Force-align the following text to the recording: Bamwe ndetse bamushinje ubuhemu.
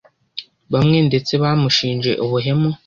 Bamwe 0.73 0.97
ndetse 1.07 1.33
bamushinje 1.43 2.11
ubuhemu. 2.25 2.69